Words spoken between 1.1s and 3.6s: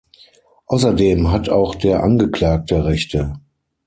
hat auch der Angeklagte Rechte.